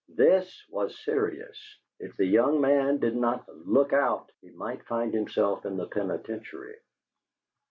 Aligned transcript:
THIS 0.09 0.65
was 0.67 0.97
serious: 1.05 1.61
if 1.99 2.17
the 2.17 2.25
young 2.25 2.59
man 2.59 2.97
did 2.97 3.15
not 3.15 3.47
LOOK 3.67 3.93
OUT, 3.93 4.31
he 4.41 4.49
might 4.49 4.83
find 4.87 5.13
himself 5.13 5.63
in 5.63 5.77
the 5.77 5.85
penitentiary. 5.85 6.77